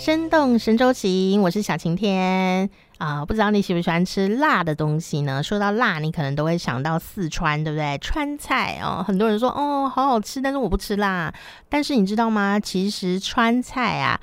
[0.00, 3.22] 生动神州行，我是小晴天啊。
[3.22, 5.42] 不知道你喜不喜欢吃辣的东西呢？
[5.42, 7.98] 说到辣，你可能都会想到四川，对不对？
[7.98, 11.30] 川菜哦，很多人说哦，好好吃，但是我不吃辣。
[11.68, 12.58] 但是你知道吗？
[12.58, 14.18] 其实川菜啊。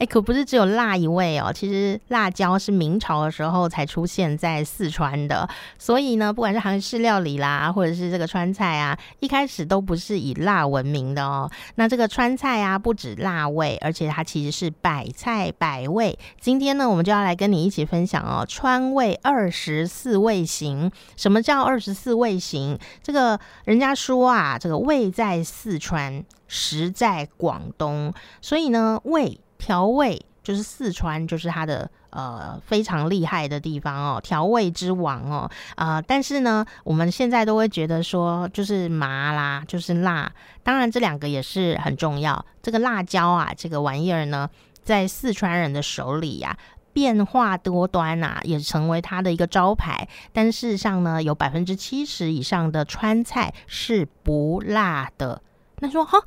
[0.00, 1.52] 哎，可不是只有辣一味哦。
[1.52, 5.46] 其实辣椒是明朝的时候才出现在四川的，
[5.78, 11.50] 所以呢，不管是韩式料理啦，或者是这个川菜啊，一开始都不是以辣闻名的哦。
[11.74, 16.18] 那这个川菜啊，不止辣味，而且它其实是百菜百味。
[16.40, 20.90] 今天呢，我们就要来跟你一起分享哦，川味二十四味型。
[21.14, 22.78] 什么叫二十四味型？
[23.02, 29.38] 这个人家说啊，这个味在四川，食在广东，所以呢，味。
[29.60, 36.00] 调味就是四川，就是它的呃非常厉害的地方哦，调味之王哦啊！
[36.00, 40.32] 但是呢，我们现在都会觉得说，就是麻啦，就是辣。
[40.62, 42.42] 当然，这两个也是很重要。
[42.62, 44.48] 这个辣椒啊，这个玩意儿呢，
[44.82, 46.56] 在四川人的手里呀，
[46.94, 50.08] 变化多端啊，也成为它的一个招牌。
[50.32, 55.42] 但事实上呢，有百分之七十以上的川菜是不辣的。
[55.80, 56.18] 那说哈。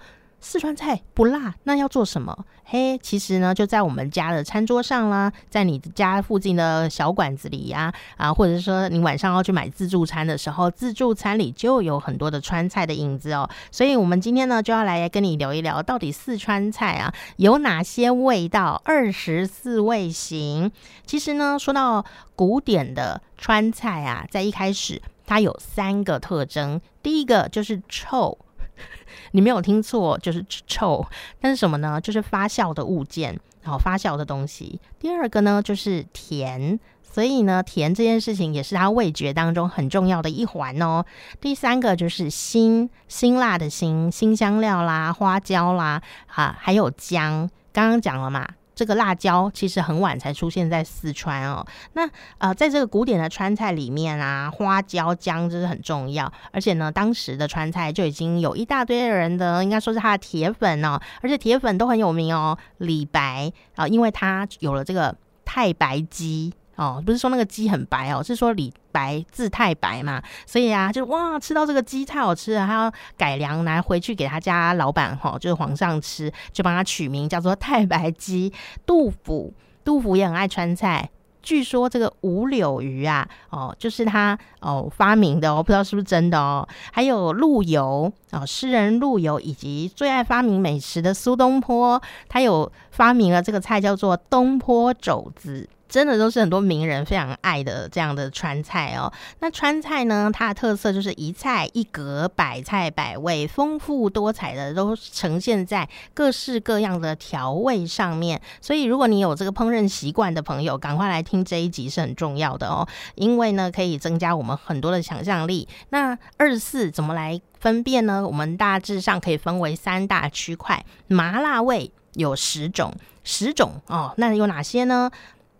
[0.43, 2.37] 四川菜不辣，那要做什么？
[2.65, 13.49] 嘿，其实呢，就在我们家的餐桌上啦，在你家附近的小馆子里呀，啊，或者说你晚上要去买自助餐的时候，自助餐里就有很多的川菜的影子哦。
[13.71, 18.81] 所以，我们今天呢，就要来跟你聊一聊，到底四川菜啊有哪些味道？
[18.83, 20.69] 二十四味型。
[21.05, 22.03] 其实呢，说到
[22.35, 28.37] 古典的川菜啊，在一开始它有三个特征，第一个就是臭。
[29.31, 31.05] 你没有听错，就是臭。
[31.39, 31.99] 但是什么呢？
[31.99, 34.79] 就是发酵的物件，然后发酵的东西。
[34.99, 36.79] 第二个呢，就是甜。
[37.01, 41.05] 所以呢，甜这件事情也是它味觉当中很重要的一环哦。
[41.39, 47.47] 第三个就是辛，辛辣的辛，辛香料啦，花椒啦，啊，还有姜。
[47.71, 48.47] 刚刚讲了嘛。
[48.75, 51.65] 这个辣椒其实很晚才出现在四川哦。
[51.93, 56.31] 那呃，在这个古典的川菜里面啊，花椒姜就是很重要。
[56.51, 60.99] 而且呢，当时的川菜就已经有一大堆人的，应该说是他的铁粉哦。
[61.21, 66.53] 而且铁粉都很有名哦，李白啊，因为他有了这个太白鸡。
[66.75, 78.53] 哦，不是说那个鸡很白哦，是说李白字太白嘛，所以啊，就哇，吃到这个鸡太好吃了，还要改良拿回去给他家老板哈，就是皇上吃，就帮他取名叫做太白鸡。
[78.85, 81.09] 杜甫，杜甫也很爱川菜，
[81.41, 86.67] 据说这个五柳鱼啊，哦，就是他哦发明的哦，不知道是不是真的哦。
[86.91, 95.67] 还有陆游哦，诗人陆游以及最爱发明美食的苏东坡，他有发明了这个菜叫做东坡肘子。
[95.93, 99.13] 真的都是很多名人非常爱的这样的川菜哦。
[99.41, 108.41] 那川菜呢，它的特色就是一菜一格，百菜百味，丰富多彩的都呈现在各式各样的调味上面。
[108.59, 112.87] 所以，如果你有这个烹饪习惯的朋友，赶快来听这一集是很重要的哦。
[113.13, 115.67] 因为呢，可以增加我们很多的想象力。
[115.89, 118.25] 那二四怎么来分辨呢？
[118.25, 122.91] 我们大致上可以分为三大区块，麻辣味有十种，
[123.23, 124.11] 十种哦。
[124.17, 125.11] 那有哪些呢？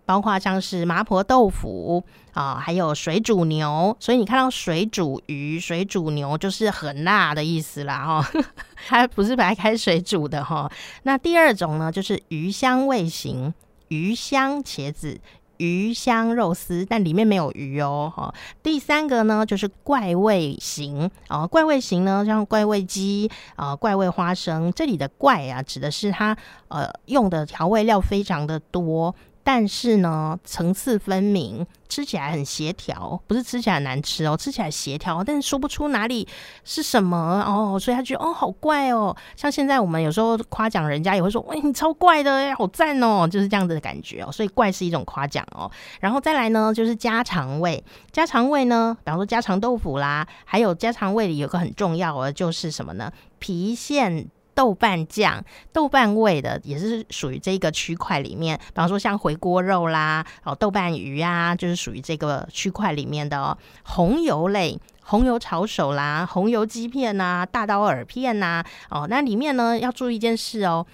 [0.05, 2.03] 包括像是麻婆豆腐
[2.33, 8.41] 啊，还有水煮牛，所以你看到水煮鱼、水煮牛就是很辣的意思啦，哈，
[8.87, 10.71] 它不是白开水煮的哈。
[11.03, 13.53] 那第二种呢，就是鱼香味型，
[13.87, 15.19] 鱼香茄子、
[15.57, 18.33] 鱼香肉丝，但里面没有鱼哦，哈。
[18.63, 26.35] 第三个呢，就是怪味型啊，怪味型呢，像怪味鸡啊、怪味花生，这里的怪啊，指的是它
[26.67, 29.13] 呃用的调味料非常的多。
[29.43, 36.27] 但是呢，层次分明，吃起来很协调，不是吃起来难吃哦，吃起来协调，但是说不出哪里
[36.63, 39.15] 是什么哦，所以他觉得哦，好怪哦。
[39.35, 44.31] 像现在我们有时候夸奖人家，也会说，喂，你超怪的，好赞哦，就是这样子的感觉哦。
[44.31, 45.69] 所以怪是一种夸奖哦。
[45.99, 53.11] 然后再来呢，就是家常味，家常味呢，比方说家常豆腐啦，还有家常味里有个很重要的就是什么呢？
[53.41, 54.29] 郫县。
[54.55, 63.57] 豆瓣酱、豆瓣味的也是属于这个区块里面，比方说像回锅肉啦、哦豆瓣鱼啊，就是属于这个区块里面的哦。
[63.83, 70.85] 红油类，红油炒手啦、红油鸡片呐、大刀耳片呐，哦，那里面呢要注意一件事哦，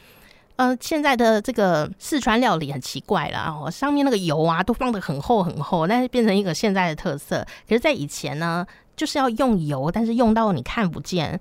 [0.56, 7.45] 呃，现在的这个四川料理很奇怪了哦，上面那个油啊都放的很厚很厚，但是变成一个现在的特色。
[7.67, 8.65] 可是，在以前呢，
[8.95, 11.39] 就是要用油，但是用到你看不见。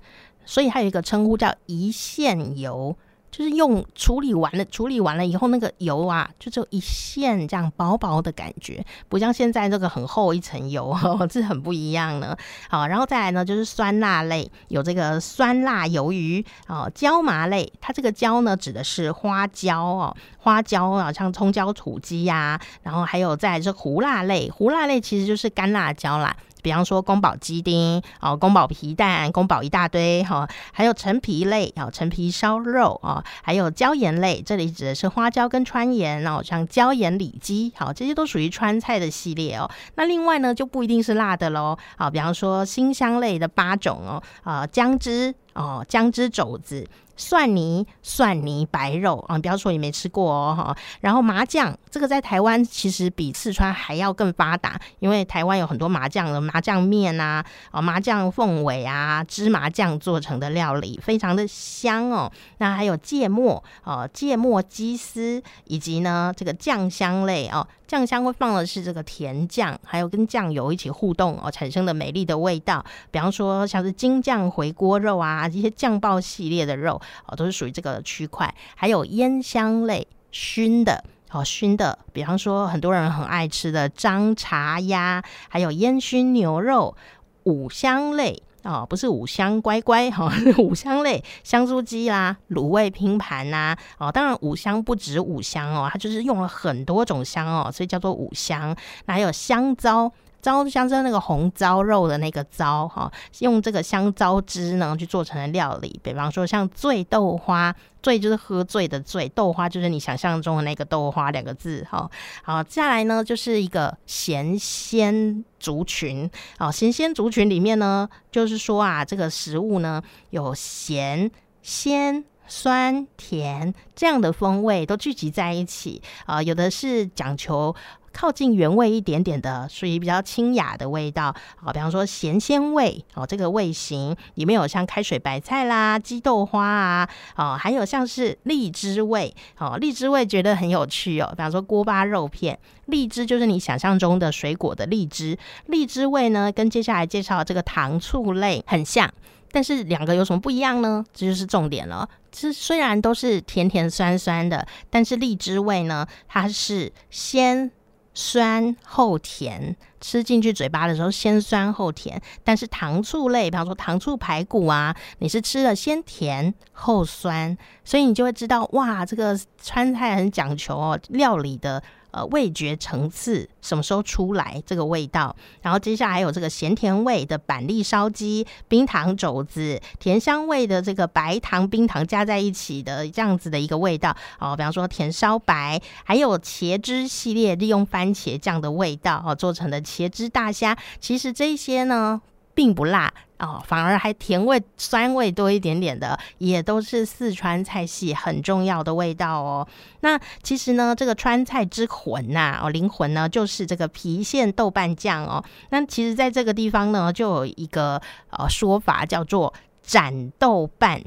[0.49, 2.97] 所以还有一个称呼叫一线油，
[3.29, 10.97] 就是用处理完了，处理完了以后，那个油啊，就只有一线这样薄薄的感觉，不像现在这个很厚一层油，
[11.29, 12.35] 这很不一样呢。
[12.67, 26.35] 好，然后再来呢，就是酸辣类，有这个酸辣鱿鱼哦，椒麻类，它这个椒呢指的是花椒哦，花椒啊，像葱椒土鸡呀，然后还有在这胡辣类，胡辣类其实就是干辣椒啦。
[26.61, 39.69] 比方说宫保鸡丁哦，宫保皮蛋，宫保一大堆哈，还有陈皮类哦，陈皮烧肉哦，还有椒盐类，这里指的是花椒跟川盐哦，像椒盐里脊，好，这些都属于川菜的系列哦。
[39.95, 46.87] 那另外呢，就不一定是辣的喽，好，比方说辛香类的八种哦，啊，姜汁哦，姜汁肘子。
[47.19, 50.77] 蒜泥、蒜泥白肉啊，不要说你没吃过哦哈。
[51.01, 62.31] 然后麻酱，这个在台湾其实比四川还要更发达，因为台湾有很多麻酱的麻酱面啊，哦麻酱凤尾啊，芝麻酱做成的料理，非常的香哦。
[62.59, 67.67] 那还有芥末哦，芥末鸡丝，以及呢这个酱香类哦。
[67.85, 72.85] 酱香会放的是这个甜酱，还有跟酱油一起互动哦，产生的美丽的味道。
[73.09, 78.53] 比方说像是京酱回锅肉啊，这些酱爆系列的肉哦，都是属于这个区块。
[78.75, 86.95] 还有烟香类熏的哦，熏的，比方说很多人很爱吃的樟茶鸭，还有烟熏牛肉，
[87.43, 88.43] 五香类。
[88.63, 90.29] 哦，不是五香乖乖哈，
[90.59, 98.75] 五香类香酥鸡啦，卤味拼盘呐，哦，当然五香不止五香哦，它就是用了很多种香哦，所以叫做五香。
[99.05, 100.11] 那还有香糟。
[100.41, 112.09] 糟香是那个红糟肉的那个糟哈，用这个香糟汁呢去做成的料理，比方说像醉豆花，醉就是喝醉的醉，豆花就是你想象中的那个豆花两个字哈。
[112.43, 121.29] 好，接下来呢就是一个咸鲜族群，哦，咸鲜族群里面呢，就是说啊，这个食物呢有咸、
[121.61, 127.75] 鲜、酸、甜这样的风味都聚集在一起啊，有的是讲求。
[128.11, 149.11] 靠近原味一点点的，属于比较清雅的味道啊，比方说咸鲜味哦，这个味型里面有像开水白菜啦、鸡豆花啊，哦，还有像是荔枝味哦，荔枝味觉得很有趣哦，比方说锅巴肉片，荔枝就是你想象中的水果的荔枝，荔枝味呢跟接下来介绍这个糖醋类很像，
[149.51, 151.05] 但是两个有什么不一样呢？
[151.13, 152.07] 这就是重点了。
[152.31, 157.71] 这虽然都是甜甜酸酸的，但是荔枝味呢，它是鲜。
[158.21, 162.21] 酸后甜，吃进去嘴巴的时候先酸后甜。
[162.43, 171.81] 但是糖醋类，比方说糖醋排骨啊，你是吃了先甜后酸，所以你就会知道，哇，这个川菜很讲求哦，料理的。
[172.11, 175.35] 呃，味觉层次什么时候出来这个味道？
[175.61, 184.55] 然后接下来还有这个咸甜味的板栗烧鸡、冰糖肘子，甜香味的这个白糖冰糖加在一起的这样子的一个味道哦。
[184.57, 192.21] 比方说甜烧白，还有茄汁系列利用番茄酱的味道哦做成的茄汁大虾，其实这些呢
[192.53, 193.11] 并不辣。
[193.39, 199.65] 哦，反而还甜味、酸味多一点点的，也都是四川菜系很重要的味道哦。
[200.01, 205.41] 那其实呢，这个川菜之魂呐，哦，灵魂呢，就是这个郫县豆瓣酱哦。
[205.69, 208.01] 那其实，在这个地方呢，就有一个
[208.31, 211.01] 呃说法，叫做斩豆瓣。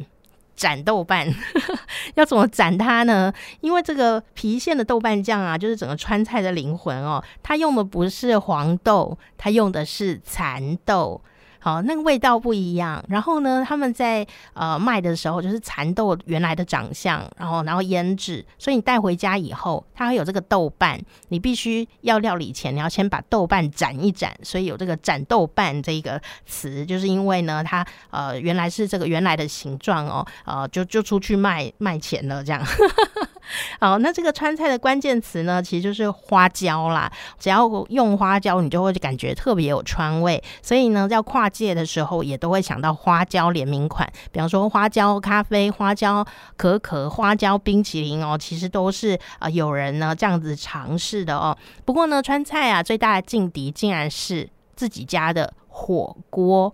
[0.54, 1.26] 斩豆瓣
[2.14, 3.32] 要怎么斩它呢？
[3.60, 7.22] 因为这个郫县的豆瓣酱啊，就是整个川菜的灵魂哦。
[7.43, 11.20] 它用的不是黄豆，它用的是蚕豆。
[11.62, 13.02] 好，那个味道不一样。
[13.08, 21.00] 然后呢，他们在呃卖的时候，就是蚕豆原来的长相，然后然后腌制，所以你带回家以后，它会有这个豆瓣。
[21.28, 32.60] 你必须要料理前，你要先把豆瓣斩一斩，所以有这个斩豆瓣这一个词，就是因为呢，它呃原来是这个原来的形状哦，呃就就出去卖卖钱了这样。
[33.81, 37.11] 好，那这个川菜的关键词呢，其实就是花椒啦。
[37.39, 40.43] 只要用花椒，你就会感觉特别有川味。
[40.63, 46.25] 所以呢，要跨界的时候，也都会想到花椒联名款，比方说花椒咖啡、花椒
[46.56, 51.56] 可可、花椒冰淇淋哦，其实都是啊有人呢这样子尝试的哦。
[51.84, 55.53] 不过呢，川菜啊最大的劲敌竟然是自己家的。
[55.74, 56.72] 火锅，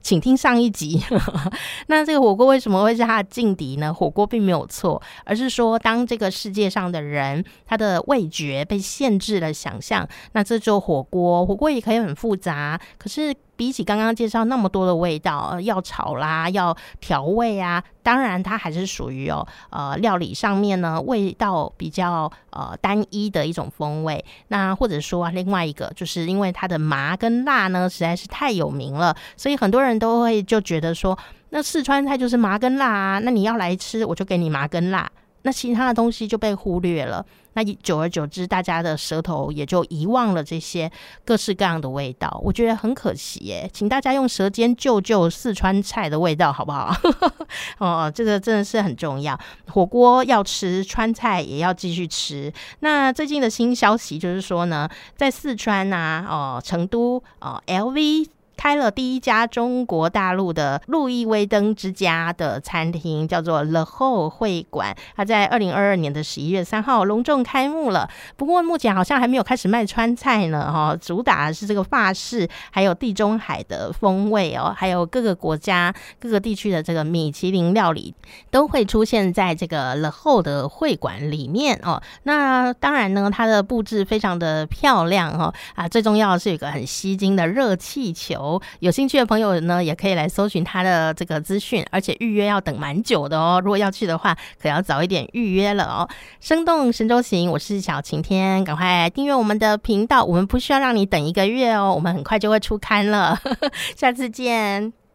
[0.00, 1.00] 请听上一集。
[1.86, 3.92] 那这个火锅为什么会是他的劲敌呢？
[3.92, 11.44] 火锅并没有错，而是说当这个世界上的人他的味觉被限制了想象，那这就火锅。
[11.44, 13.34] 火锅也可以很复杂，可是。
[13.58, 24.24] 比起刚刚介绍那么多的味道，要炒啦，要调味啊，当然它还是属于哦，呃，料理上面呢味道比较呃单一的一种风味。
[24.46, 31.18] 那或者说另外一个，就是因为它的麻跟辣呢实在是太有名了，所以很多人都会就觉得说，
[31.50, 35.10] 那四川菜就是麻跟辣啊，那你要来吃，我就给你麻跟辣。
[35.48, 37.24] 那其他的东西就被忽略了，
[37.54, 40.92] 那久而久之，大家的舌头也就遗忘了这些
[41.24, 46.94] 各式各样的味道，我觉得很可惜耶，请大家用舌尖救救四川菜的味道，好不好？
[47.80, 49.40] 哦，这个真的是很重要。
[49.68, 52.52] 火锅要吃，川菜也要继续吃。
[52.80, 54.86] 那最近的新消息就是说呢，
[55.16, 58.37] 在四川啊，哦，成都，哦，LV。
[58.58, 64.94] 开了第一家中国大陆的路易威登之家的餐厅，叫做 The Hole 会馆。
[65.14, 68.10] 它在二零二二年的十一月三号隆重开幕了。
[68.36, 78.12] 不过目前好像还没有开始卖川菜呢，哈，主打的是这个法式，还有地中海的风味哦，还有各个国家、各个地区的这个米其林料理
[78.50, 82.02] 都会出现在这个 The Hole 的会馆里面哦。
[82.24, 88.47] 那当然呢，它的布置非常的漂亮哦，啊，最重要的是有一个很吸睛的热气球
[88.80, 93.60] 有兴趣的朋友呢，也可以来搜寻他的这个资讯，而且预约要等蛮久的哦。
[93.64, 96.08] 如果要去的话，可要早一点预约了哦。
[96.40, 103.40] 生动神州行，我是小晴天，赶快订阅我们的频道，我们不需要让你等一个月哦，我们很快就会出刊了。
[103.96, 105.07] 下次见。